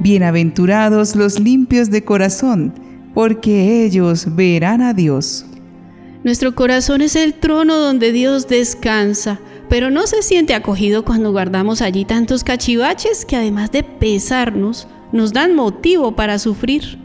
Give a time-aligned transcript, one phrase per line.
[0.00, 2.72] Bienaventurados los limpios de corazón,
[3.14, 5.44] porque ellos verán a Dios.
[6.22, 11.82] Nuestro corazón es el trono donde Dios descansa, pero no se siente acogido cuando guardamos
[11.82, 16.96] allí tantos cachivaches que además de pesarnos, nos dan motivo para sufrir.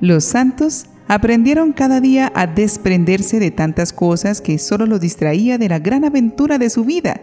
[0.00, 5.68] Los santos aprendieron cada día a desprenderse de tantas cosas que solo los distraía de
[5.68, 7.20] la gran aventura de su vida,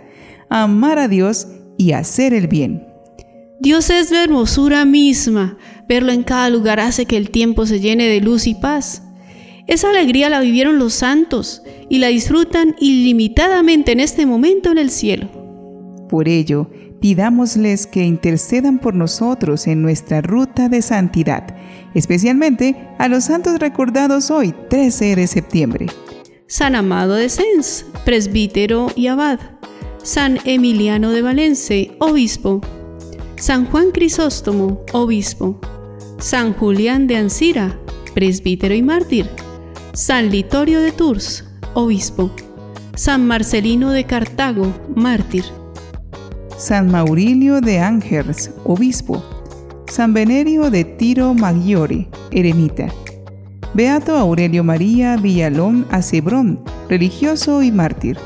[0.47, 1.47] amar a Dios
[1.77, 2.92] y hacer el bien.
[3.63, 5.57] Dios es la hermosura misma.
[5.87, 9.03] Verlo en cada lugar hace que el tiempo se llene de luz y paz.
[9.67, 14.89] Esa alegría la vivieron los santos y la disfrutan ilimitadamente en este momento en el
[14.89, 15.29] cielo.
[16.09, 21.55] Por ello, pidámosles que intercedan por nosotros en nuestra ruta de santidad,
[21.93, 25.85] especialmente a los santos recordados hoy, 13 de septiembre.
[26.47, 29.39] San Amado de Sens, presbítero y abad.
[30.03, 32.59] San Emiliano de Valence, obispo.
[33.43, 35.59] San Juan Crisóstomo, obispo.
[36.17, 37.77] San Julián de Ancira,
[38.13, 39.29] presbítero y mártir.
[39.91, 42.31] San Litorio de Tours, obispo.
[42.95, 45.43] San Marcelino de Cartago, mártir.
[46.57, 49.21] San Maurilio de Angers, obispo.
[49.87, 52.87] San Venerio de Tiro Maggiore, eremita.
[53.73, 58.17] Beato Aurelio María Villalón Acebrón, religioso y mártir.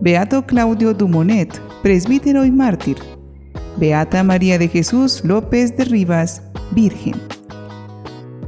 [0.00, 3.11] Beato Claudio Dumonet, presbítero y mártir.
[3.76, 6.42] Beata María de Jesús López de Rivas,
[6.72, 7.14] virgen.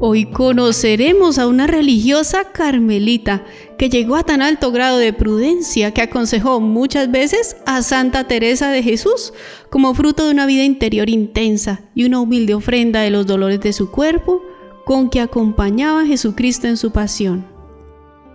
[0.01, 3.45] Hoy conoceremos a una religiosa carmelita
[3.79, 8.71] que llegó a tan alto grado de prudencia que aconsejó muchas veces a Santa Teresa
[8.71, 9.33] de Jesús
[9.71, 13.73] como fruto de una vida interior intensa y una humilde ofrenda de los dolores de
[13.73, 14.43] su cuerpo
[14.85, 17.47] con que acompañaba a Jesucristo en su pasión.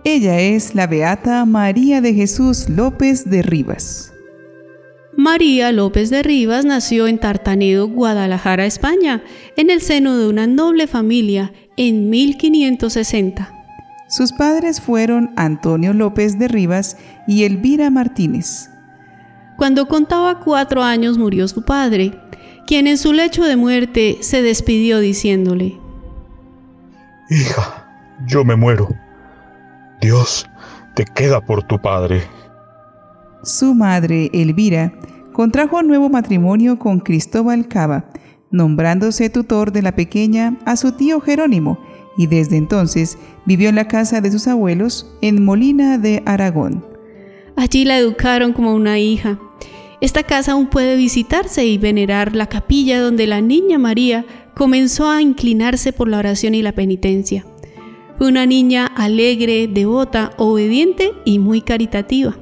[0.02, 4.12] Ella es la Beata María de Jesús López de Rivas.
[5.20, 9.22] María López de Rivas nació en Tartanedo, Guadalajara, España,
[9.54, 13.52] en el seno de una noble familia en 1560.
[14.08, 16.96] Sus padres fueron Antonio López de Rivas
[17.28, 18.70] y Elvira Martínez.
[19.58, 22.18] Cuando contaba cuatro años murió su padre,
[22.66, 25.78] quien en su lecho de muerte se despidió diciéndole,
[27.28, 27.86] Hija,
[28.26, 28.88] yo me muero.
[30.00, 30.48] Dios
[30.94, 32.22] te queda por tu padre.
[33.42, 34.92] Su madre, Elvira,
[35.32, 38.10] contrajo nuevo matrimonio con Cristóbal Cava,
[38.50, 41.78] nombrándose tutor de la pequeña a su tío Jerónimo,
[42.18, 46.84] y desde entonces vivió en la casa de sus abuelos en Molina de Aragón.
[47.56, 49.38] Allí la educaron como una hija.
[50.02, 55.22] Esta casa aún puede visitarse y venerar la capilla donde la niña María comenzó a
[55.22, 57.46] inclinarse por la oración y la penitencia.
[58.18, 62.36] Fue una niña alegre, devota, obediente y muy caritativa.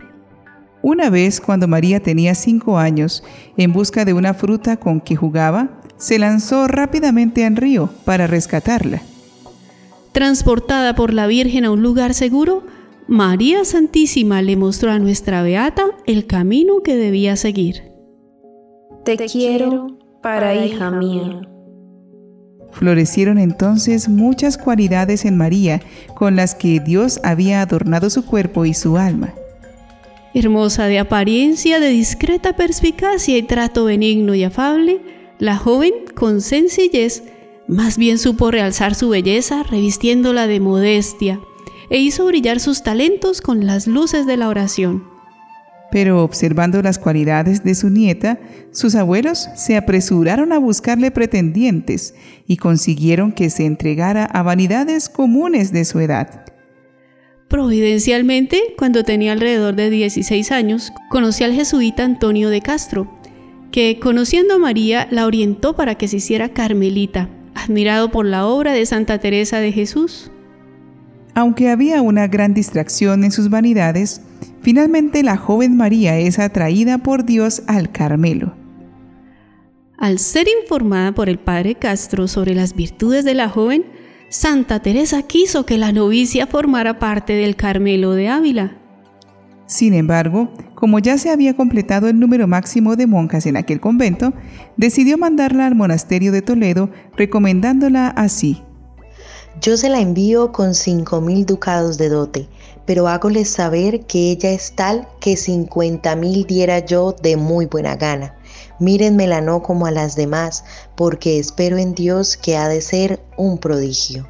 [0.82, 3.24] Una vez, cuando María tenía cinco años,
[3.56, 9.02] en busca de una fruta con que jugaba, se lanzó rápidamente al río para rescatarla.
[10.12, 12.62] Transportada por la Virgen a un lugar seguro,
[13.08, 17.90] María Santísima le mostró a nuestra Beata el camino que debía seguir.
[19.04, 21.48] Te quiero para hija mía.
[22.72, 25.80] Florecieron entonces muchas cualidades en María
[26.14, 29.34] con las que Dios había adornado su cuerpo y su alma.
[30.34, 35.00] Hermosa de apariencia, de discreta perspicacia y trato benigno y afable,
[35.38, 37.22] la joven, con sencillez,
[37.66, 41.40] más bien supo realzar su belleza revistiéndola de modestia
[41.90, 45.04] e hizo brillar sus talentos con las luces de la oración.
[45.90, 48.38] Pero observando las cualidades de su nieta,
[48.72, 52.14] sus abuelos se apresuraron a buscarle pretendientes
[52.46, 56.44] y consiguieron que se entregara a vanidades comunes de su edad.
[57.48, 63.10] Providencialmente, cuando tenía alrededor de 16 años, conocí al jesuita Antonio de Castro,
[63.72, 68.72] que conociendo a María la orientó para que se hiciera carmelita, admirado por la obra
[68.72, 70.30] de Santa Teresa de Jesús.
[71.34, 74.20] Aunque había una gran distracción en sus vanidades,
[74.60, 78.54] finalmente la joven María es atraída por Dios al Carmelo.
[79.96, 83.84] Al ser informada por el padre Castro sobre las virtudes de la joven,
[84.30, 88.76] Santa Teresa quiso que la novicia formara parte del Carmelo de Ávila.
[89.64, 94.34] Sin embargo, como ya se había completado el número máximo de monjas en aquel convento,
[94.76, 98.62] decidió mandarla al monasterio de Toledo, recomendándola así.
[99.60, 102.48] Yo se la envío con cinco mil ducados de dote,
[102.86, 107.96] pero hágole saber que ella es tal que cincuenta mil diera yo de muy buena
[107.96, 108.36] gana.
[108.78, 110.64] Mírenmela no como a las demás,
[110.96, 114.28] porque espero en Dios que ha de ser un prodigio.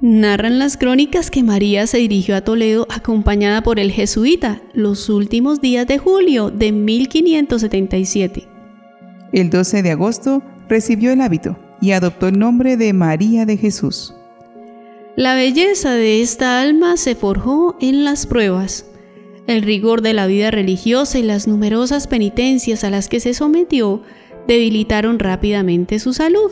[0.00, 5.60] Narran las crónicas que María se dirigió a Toledo acompañada por el jesuita los últimos
[5.60, 8.48] días de julio de 1577.
[9.32, 14.14] El 12 de agosto recibió el hábito y adoptó el nombre de María de Jesús.
[15.16, 18.84] La belleza de esta alma se forjó en las pruebas.
[19.46, 24.02] El rigor de la vida religiosa y las numerosas penitencias a las que se sometió
[24.46, 26.50] debilitaron rápidamente su salud.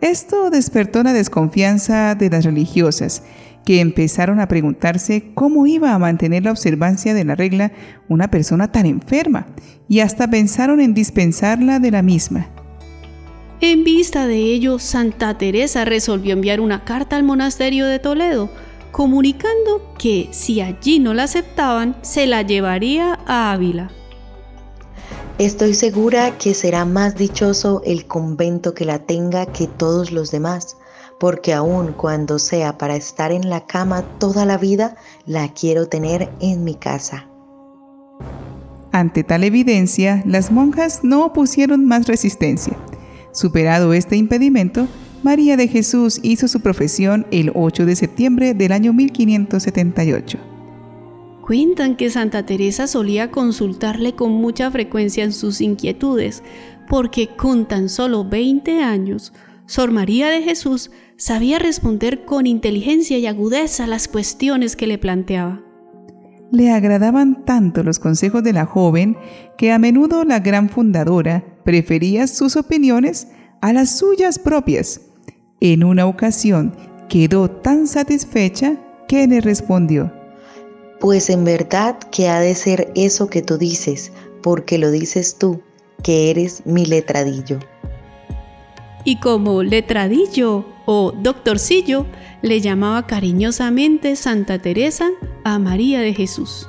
[0.00, 3.24] Esto despertó la desconfianza de las religiosas,
[3.64, 7.72] que empezaron a preguntarse cómo iba a mantener la observancia de la regla
[8.08, 9.48] una persona tan enferma,
[9.88, 12.48] y hasta pensaron en dispensarla de la misma.
[13.60, 18.48] En vista de ello, Santa Teresa resolvió enviar una carta al monasterio de Toledo,
[18.92, 23.90] comunicando que si allí no la aceptaban, se la llevaría a Ávila.
[25.38, 30.76] Estoy segura que será más dichoso el convento que la tenga que todos los demás,
[31.18, 34.94] porque aun cuando sea para estar en la cama toda la vida,
[35.26, 37.28] la quiero tener en mi casa.
[38.92, 42.76] Ante tal evidencia, las monjas no opusieron más resistencia.
[43.32, 44.88] Superado este impedimento,
[45.22, 50.38] María de Jesús hizo su profesión el 8 de septiembre del año 1578.
[51.42, 56.42] Cuentan que Santa Teresa solía consultarle con mucha frecuencia en sus inquietudes,
[56.88, 59.32] porque con tan solo 20 años,
[59.66, 65.60] Sor María de Jesús sabía responder con inteligencia y agudeza las cuestiones que le planteaba.
[66.50, 69.18] Le agradaban tanto los consejos de la joven
[69.58, 73.28] que a menudo la gran fundadora prefería sus opiniones
[73.60, 75.02] a las suyas propias.
[75.60, 76.74] En una ocasión
[77.10, 78.76] quedó tan satisfecha
[79.06, 80.10] que le respondió,
[80.98, 84.12] pues en verdad que ha de ser eso que tú dices,
[84.42, 85.60] porque lo dices tú,
[86.02, 87.58] que eres mi letradillo.
[89.04, 92.06] Y como letradillo o doctorcillo,
[92.40, 95.10] le llamaba cariñosamente Santa Teresa
[95.44, 96.66] a María de Jesús.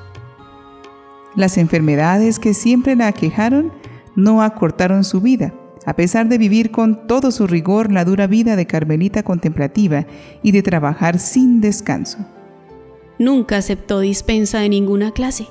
[1.38, 3.79] Las enfermedades que siempre la aquejaron
[4.16, 5.54] no acortaron su vida,
[5.86, 10.06] a pesar de vivir con todo su rigor la dura vida de carmelita contemplativa
[10.44, 12.20] y de trabajar sin descanso.
[13.18, 15.48] Nunca aceptó dispensa de ninguna clase.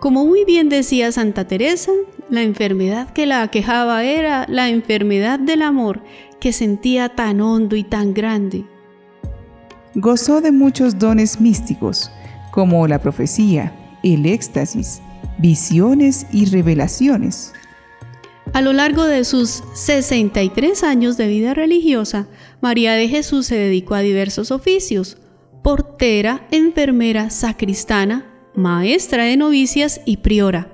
[0.00, 1.90] Como muy bien decía Santa Teresa,
[2.28, 6.02] la enfermedad que la aquejaba era la enfermedad del amor
[6.38, 8.64] que sentía tan hondo y tan grande.
[9.94, 12.10] Gozó de muchos dones místicos,
[12.50, 15.00] como la profecía, el éxtasis,
[15.38, 17.52] visiones y revelaciones.
[18.56, 22.26] A lo largo de sus 63 años de vida religiosa,
[22.62, 25.18] María de Jesús se dedicó a diversos oficios,
[25.62, 28.24] portera, enfermera, sacristana,
[28.54, 30.72] maestra de novicias y priora.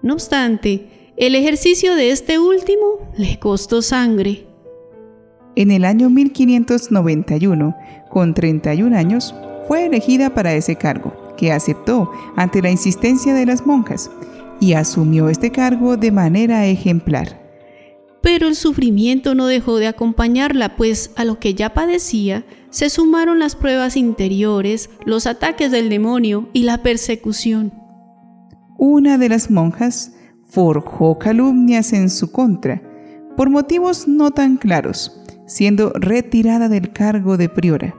[0.00, 4.46] No obstante, el ejercicio de este último le costó sangre.
[5.56, 7.76] En el año 1591,
[8.10, 9.34] con 31 años,
[9.66, 14.08] fue elegida para ese cargo, que aceptó ante la insistencia de las monjas,
[14.60, 17.48] y asumió este cargo de manera ejemplar.
[18.20, 23.38] Pero el sufrimiento no dejó de acompañarla, pues a lo que ya padecía se sumaron
[23.38, 27.72] las pruebas interiores, los ataques del demonio y la persecución.
[28.76, 30.12] Una de las monjas
[30.48, 32.82] forjó calumnias en su contra,
[33.36, 37.94] por motivos no tan claros, siendo retirada del cargo de priora,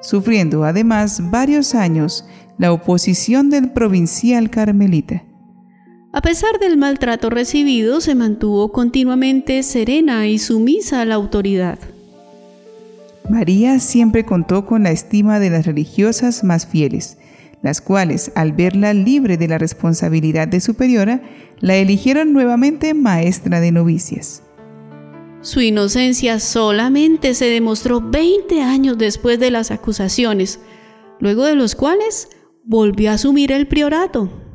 [0.00, 2.24] sufriendo además varios años
[2.58, 5.24] la oposición del provincial carmelita.
[6.16, 11.78] A pesar del maltrato recibido, se mantuvo continuamente serena y sumisa a la autoridad.
[13.28, 17.18] María siempre contó con la estima de las religiosas más fieles,
[17.60, 21.20] las cuales, al verla libre de la responsabilidad de superiora,
[21.60, 24.42] la eligieron nuevamente maestra de novicias.
[25.42, 30.60] Su inocencia solamente se demostró 20 años después de las acusaciones,
[31.20, 32.30] luego de los cuales
[32.64, 34.45] volvió a asumir el priorato.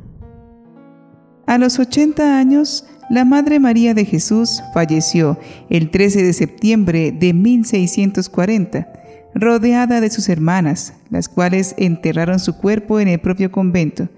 [1.52, 7.34] A los 80 años, la Madre María de Jesús falleció el 13 de septiembre de
[7.34, 8.90] 1640,
[9.34, 14.08] rodeada de sus hermanas, las cuales enterraron su cuerpo en el propio convento,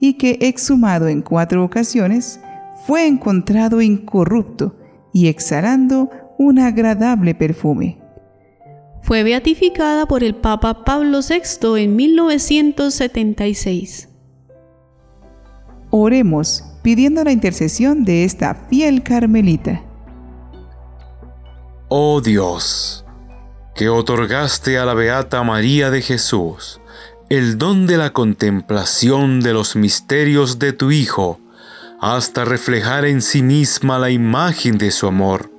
[0.00, 2.40] y que, exhumado en cuatro ocasiones,
[2.84, 4.76] fue encontrado incorrupto
[5.12, 8.00] y exhalando un agradable perfume.
[9.02, 14.08] Fue beatificada por el Papa Pablo VI en 1976.
[15.90, 19.82] Oremos pidiendo la intercesión de esta fiel carmelita.
[21.88, 23.04] Oh Dios,
[23.74, 26.80] que otorgaste a la Beata María de Jesús
[27.28, 31.40] el don de la contemplación de los misterios de tu Hijo,
[31.98, 35.50] hasta reflejar en sí misma la imagen de su amor.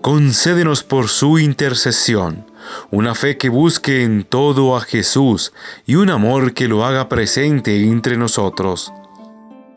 [0.00, 2.46] Concédenos por su intercesión
[2.90, 5.52] una fe que busque en todo a Jesús
[5.84, 8.92] y un amor que lo haga presente entre nosotros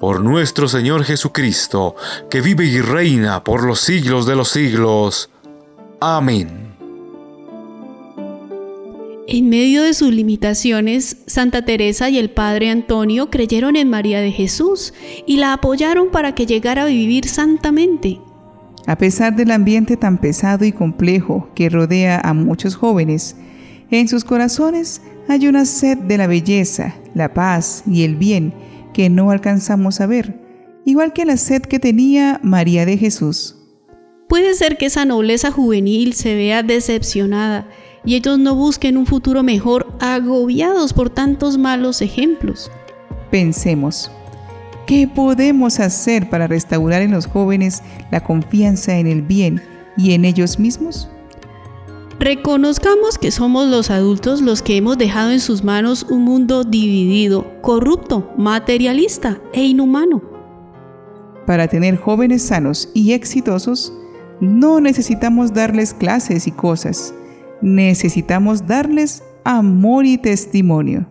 [0.01, 1.95] por nuestro Señor Jesucristo,
[2.27, 5.29] que vive y reina por los siglos de los siglos.
[5.99, 6.49] Amén.
[9.27, 14.31] En medio de sus limitaciones, Santa Teresa y el Padre Antonio creyeron en María de
[14.31, 14.91] Jesús
[15.27, 18.19] y la apoyaron para que llegara a vivir santamente.
[18.87, 23.35] A pesar del ambiente tan pesado y complejo que rodea a muchos jóvenes,
[23.91, 28.51] en sus corazones hay una sed de la belleza, la paz y el bien
[28.93, 30.39] que no alcanzamos a ver,
[30.85, 33.57] igual que la sed que tenía María de Jesús.
[34.27, 37.67] Puede ser que esa nobleza juvenil se vea decepcionada
[38.05, 42.71] y ellos no busquen un futuro mejor agobiados por tantos malos ejemplos.
[43.29, 44.11] Pensemos,
[44.87, 49.61] ¿qué podemos hacer para restaurar en los jóvenes la confianza en el bien
[49.97, 51.09] y en ellos mismos?
[52.21, 57.59] Reconozcamos que somos los adultos los que hemos dejado en sus manos un mundo dividido,
[57.63, 60.21] corrupto, materialista e inhumano.
[61.47, 63.91] Para tener jóvenes sanos y exitosos,
[64.39, 67.11] no necesitamos darles clases y cosas,
[67.59, 71.07] necesitamos darles amor y testimonio.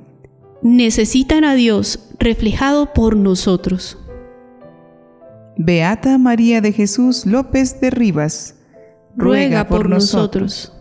[0.62, 3.99] Necesitan a Dios reflejado por nosotros.
[5.57, 8.55] Beata María de Jesús López de Rivas,
[9.17, 10.73] ruega, por, nosotros.